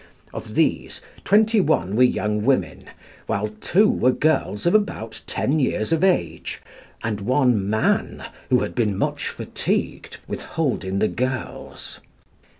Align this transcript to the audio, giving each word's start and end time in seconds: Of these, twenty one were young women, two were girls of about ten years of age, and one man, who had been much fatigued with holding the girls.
Of 0.33 0.55
these, 0.55 0.99
twenty 1.23 1.61
one 1.61 1.95
were 1.95 2.01
young 2.01 2.43
women, 2.43 2.85
two 3.59 3.87
were 3.87 4.11
girls 4.11 4.65
of 4.65 4.73
about 4.73 5.21
ten 5.27 5.59
years 5.59 5.93
of 5.93 6.03
age, 6.03 6.59
and 7.03 7.21
one 7.21 7.69
man, 7.69 8.25
who 8.49 8.61
had 8.61 8.73
been 8.73 8.97
much 8.97 9.29
fatigued 9.29 10.17
with 10.27 10.41
holding 10.41 10.97
the 10.97 11.07
girls. 11.07 11.99